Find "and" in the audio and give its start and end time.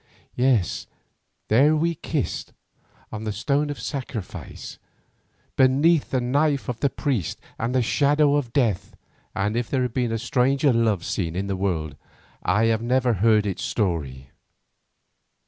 7.59-7.75, 9.35-9.55